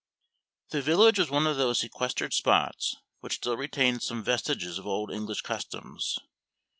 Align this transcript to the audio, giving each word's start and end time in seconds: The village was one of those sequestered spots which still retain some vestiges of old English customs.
The 0.69 0.81
village 0.81 1.19
was 1.19 1.29
one 1.29 1.45
of 1.45 1.57
those 1.57 1.77
sequestered 1.81 2.33
spots 2.33 2.95
which 3.19 3.35
still 3.35 3.55
retain 3.55 3.99
some 3.99 4.23
vestiges 4.23 4.79
of 4.79 4.87
old 4.87 5.11
English 5.11 5.41
customs. 5.41 6.17